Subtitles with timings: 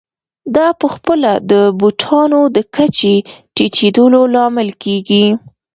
[0.55, 3.15] دا په خپله د بوټانو د کچې
[3.55, 5.25] ټیټېدو لامل کېږي